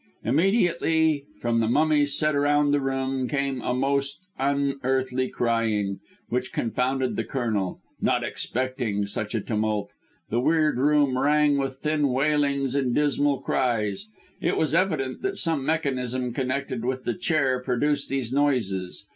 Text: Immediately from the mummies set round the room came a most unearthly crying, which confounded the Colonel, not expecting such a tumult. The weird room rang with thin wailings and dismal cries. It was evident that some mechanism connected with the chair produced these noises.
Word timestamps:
Immediately 0.23 1.25
from 1.39 1.59
the 1.59 1.67
mummies 1.67 2.17
set 2.17 2.33
round 2.33 2.73
the 2.73 2.79
room 2.81 3.27
came 3.27 3.61
a 3.61 3.71
most 3.71 4.25
unearthly 4.39 5.29
crying, 5.29 5.99
which 6.27 6.51
confounded 6.51 7.15
the 7.15 7.23
Colonel, 7.23 7.79
not 8.01 8.23
expecting 8.23 9.05
such 9.05 9.35
a 9.35 9.41
tumult. 9.41 9.91
The 10.31 10.39
weird 10.39 10.79
room 10.79 11.19
rang 11.19 11.59
with 11.59 11.75
thin 11.81 12.09
wailings 12.11 12.73
and 12.73 12.95
dismal 12.95 13.41
cries. 13.41 14.07
It 14.41 14.57
was 14.57 14.73
evident 14.73 15.21
that 15.21 15.37
some 15.37 15.63
mechanism 15.63 16.33
connected 16.33 16.83
with 16.83 17.03
the 17.03 17.13
chair 17.13 17.59
produced 17.61 18.09
these 18.09 18.33
noises. 18.33 19.05